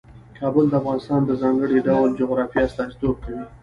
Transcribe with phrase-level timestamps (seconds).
[0.39, 3.43] کابل د افغانستان د ځانګړي ډول جغرافیه استازیتوب کوي.